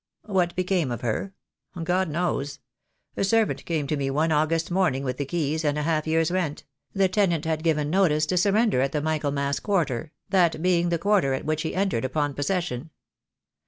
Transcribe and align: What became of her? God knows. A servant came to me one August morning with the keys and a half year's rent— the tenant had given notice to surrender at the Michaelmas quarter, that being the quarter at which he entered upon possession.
What 0.25 0.55
became 0.55 0.89
of 0.89 1.01
her? 1.01 1.35
God 1.83 2.09
knows. 2.09 2.57
A 3.15 3.23
servant 3.23 3.65
came 3.65 3.85
to 3.85 3.95
me 3.95 4.09
one 4.09 4.31
August 4.31 4.71
morning 4.71 5.03
with 5.03 5.17
the 5.17 5.25
keys 5.27 5.63
and 5.63 5.77
a 5.77 5.83
half 5.83 6.07
year's 6.07 6.31
rent— 6.31 6.63
the 6.95 7.07
tenant 7.07 7.45
had 7.45 7.61
given 7.61 7.91
notice 7.91 8.25
to 8.25 8.37
surrender 8.37 8.81
at 8.81 8.93
the 8.93 9.01
Michaelmas 9.03 9.59
quarter, 9.59 10.11
that 10.29 10.59
being 10.59 10.89
the 10.89 10.97
quarter 10.97 11.35
at 11.35 11.45
which 11.45 11.61
he 11.61 11.75
entered 11.75 12.03
upon 12.03 12.33
possession. 12.33 12.89